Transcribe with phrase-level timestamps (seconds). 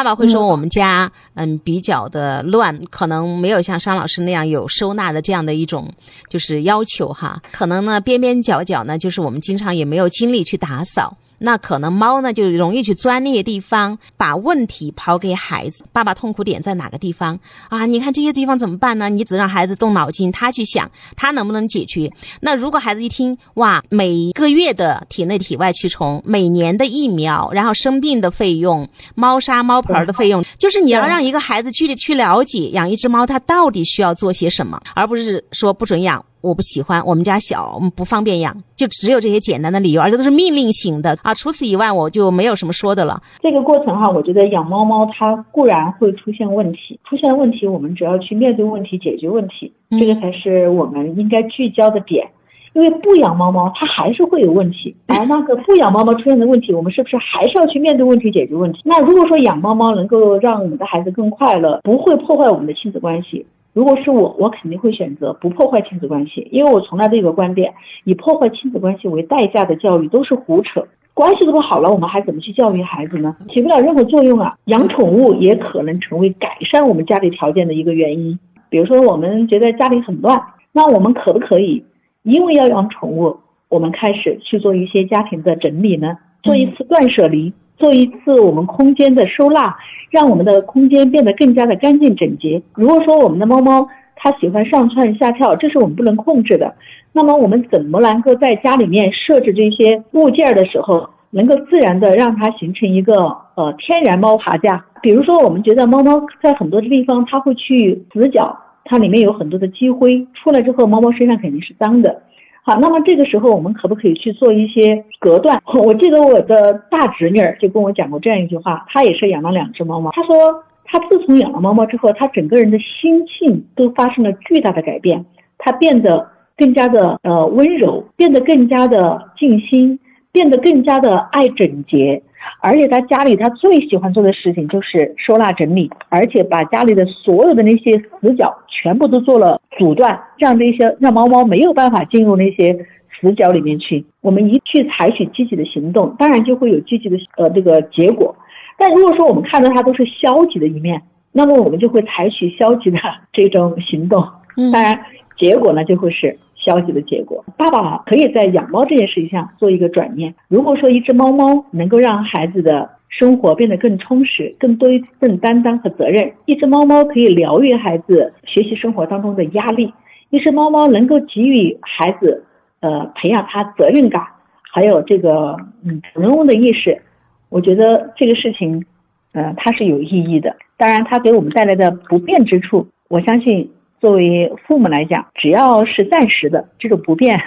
[0.00, 5.92] 爸爸会说我们家嗯比较的乱，可能没有像商老师那样有收纳的这样的一种
[6.30, 7.38] 就是要求哈。
[7.52, 11.14] 可能呢边边角角呢，就是我们经常也没有精力去打扫。
[11.40, 15.84] 那可能猫呢就容易去钻那些地方，把问题抛给孩子。
[15.92, 17.86] 爸爸痛苦点在哪个地方啊？
[17.86, 19.08] 你看这些地方怎么办呢？
[19.08, 22.12] 你只让孩子动脑筋，他去想他能不能解决。
[22.40, 36.24] 那如果孩子一听哇，每个月的体内体外驱虫，每年的疫苗，然后生病的费用，猫砂猫盆的费用， 就是你要让一个孩子去去了解养一只猫，它到底需要做些什么，而不是说不准养。
[36.40, 41.34] 我不喜欢，我们家小，我们不方便养，就只有这些简单的理由，而且都是命令型的啊。
[41.34, 43.20] 除此以外，我就没有什么说的了。
[43.40, 52.26] 这个过程哈，我觉得养猫猫它固然会出现问题，出现问题，我们只要去面对问题，解决问题，这个才是我们应该聚焦的点。
[52.72, 58.78] 因为不养猫猫，它还是会有问题，而 那个不养猫猫出现的问题，我们是不是还是要去面对问题，解决问题？
[58.84, 63.44] 那如果说养猫猫能够让我们的孩子更快乐，不会破坏我们的亲子关系。
[63.72, 67.72] 如果是我，我肯定会选择不破坏亲子关系，因为我从来都有个观点，
[68.04, 70.84] 以破坏亲子关系为代价的教育都是胡扯。
[71.12, 73.36] 关系都不好了，我们还怎么去教育孩子呢？
[73.48, 74.56] 起不了任何作用啊！
[74.66, 78.38] 养宠物也可能成为改善我们家里条件的一个原因。
[78.68, 80.40] 比如说，我们觉得家里很乱，
[80.72, 81.84] 那我们可不可以
[82.22, 83.36] 因为要养宠物，
[83.68, 86.16] 我们开始去做一些家庭的整理呢？
[86.42, 87.52] 做一次断舍离。
[87.80, 89.74] 做一次我们空间的收纳，
[90.10, 92.62] 让我们的空间变得更加的干净整洁。
[92.74, 96.74] 如果说我们的猫猫它喜欢上蹿下跳，这是我们不能控制的，
[97.14, 103.14] 那么我们怎么能够在家里面设置这些物件的时候，能够自然的让它形成一个
[103.54, 104.84] 呃天然猫爬架？
[105.00, 112.22] 比如说，我们觉得猫猫在很多的地方它会去死角，它里面有很多的积灰，出来之后猫猫身上肯定是脏的。
[112.62, 115.60] 好，那么这个时候我们可不可以去做一些隔断？
[115.74, 120.10] 我记得我的大侄女儿就跟我讲过这样一句话，她也是养了两只猫猫。
[120.12, 125.24] 她说，她自从养了猫猫之后，她整个人的心性都发生了巨大的改变，
[125.58, 129.98] 她变得更加的呃温柔，变得更加的静心，
[130.30, 132.22] 变得更加的爱整洁。
[132.62, 142.86] 而且他家里他最喜欢做的事情就是收纳整理，而且把家里的所有的那些死角全部都做了阻断，让这些让猫猫没有办法进入那些
[143.18, 144.04] 死角里面去。
[144.20, 148.36] 我们一去采取积极的行动，当然就会有积极的呃这个结果。
[148.76, 151.00] 但如果说我们看到它都是消极的一面，
[151.32, 152.98] 那么我们就会采取消极的
[153.32, 154.22] 这种行动，
[154.70, 155.00] 当然
[155.38, 156.38] 结果呢就会是。
[156.62, 160.34] 消极的结果，爸爸可以在养猫这件事情上做一个转念。
[160.46, 169.92] 如果说一只猫猫能够让孩子的生活变得更充实，更多一份担当和责任，一只猫猫可以疗愈孩子学习生活当中的压力，
[170.30, 172.44] 一只猫猫能够给予孩子，
[172.80, 174.24] 呃，培养他责任感，
[174.72, 177.02] 还有这个嗯主人翁的意识，
[177.50, 178.86] 我觉得这个事情，
[179.32, 180.56] 呃，它是有意义的。
[180.78, 183.70] 当然，它给我们带来的不便之处，我相信。
[184.00, 187.38] 作为父母来讲，只要是暂时的这种不便，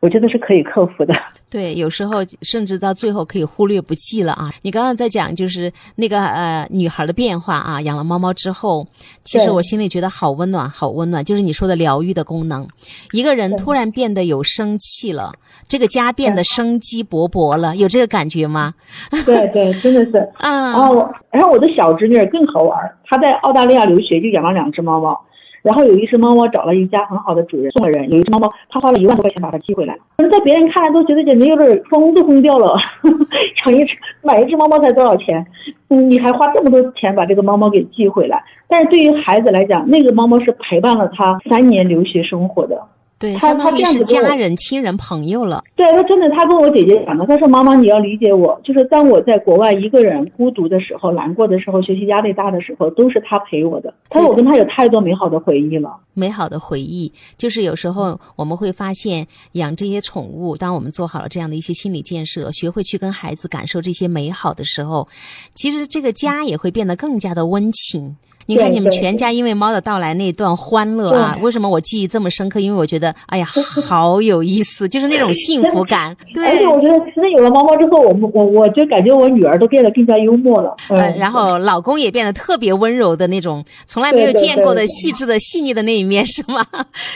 [0.00, 1.14] 我觉得是可以克服的。
[1.48, 4.50] 对，有时候甚至到最后可以忽略不计了啊！
[4.62, 8.86] 你刚刚在讲就是那个呃女孩的变化啊，养了猫猫之后，
[9.24, 11.24] 其实我心里觉得好温暖，好温暖。
[11.24, 12.66] 就是你说的疗愈的功能，
[13.12, 15.32] 一个人突然变得有生气了，
[15.66, 18.74] 这个家变得生机勃勃了，有这个感觉吗？
[19.24, 20.72] 对对，真的是啊。
[20.72, 25.18] 然后，然后我的小侄女更好玩，她在澳大利亚留学，就养了两只猫猫。
[25.66, 32.76] 然后有一只猫猫找了一家很好的主人送了人，有一只猫猫他花了一万多块钱把它寄回来，可能在别人看来都觉得简直有点疯都疯掉了，
[33.66, 35.44] 养一只买一只猫猫才多少钱？
[35.88, 38.40] 你还花这么多钱把这个猫猫给寄回来？
[38.68, 42.80] 但是对于孩子来讲，那个猫猫是陪伴了他三年留学生活的。
[43.18, 45.64] 对，他他这样是家人、亲人、朋友了。
[45.74, 53.94] 对他真的，他跟我姐姐讲的，他说：“妈妈，你要理解我，就是当我在国外一个人孤独的时候、难过的时候、学习压力大的时候，都是他陪我的。
[54.10, 55.96] 他说我跟他有太多美好的回忆了。
[56.12, 65.08] 美好的回忆，就是有时候我们会发现，养这些宠物，当我们做好了这样的一些心理建设，学会去跟孩子感受这些美好的时候，
[65.54, 68.14] 其实这个家也会变得更加的温情。”
[68.46, 72.60] 你看，你们全家因为猫的到来那段欢乐啊，为什么我记忆这么深刻？
[72.60, 73.46] 因为我觉得，哎呀，
[73.84, 76.16] 好有意思，就是那种幸福感。
[76.32, 80.74] 对，而且我觉得，其实有了猫猫之后，我们我我就感觉我女儿都变得更加幽默了。
[80.88, 86.64] 嗯，然后老公也变得特别温柔的那种，从来没有见过的细致的细腻的那一面，是吗？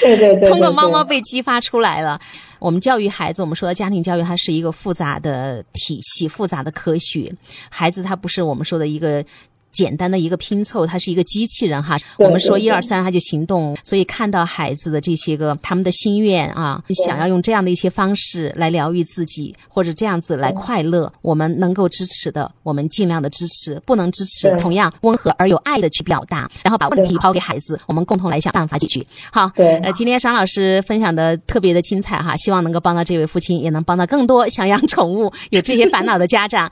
[0.00, 0.50] 对对对。
[0.50, 2.20] 通过猫猫被激发出来了。
[2.58, 7.32] 我们教育孩子，我们说的家庭教育，它是一个复杂的体系，复杂的科学。
[7.70, 9.24] 孩子他不是我们说的一个。
[9.72, 11.96] 简单的一个拼凑，它是一个机器人哈。
[12.18, 13.76] 我们说一二三，它就行动。
[13.82, 29.04] 所以看到孩子的这些个他们的心愿啊，想要用这样的一些方式来疗愈自己，或者这样子来快乐，我们能够支持的，我们尽量的支持；不能支持，同样温和而有爱的去表达，然后把问题抛给孩子，我们共同来想办法解决。
[29.32, 36.70] 好，对呃，今天商老师分享的特别的精彩哈，希望能够帮到这位父亲，也能帮到更多想养宠物、有这些烦恼的家长。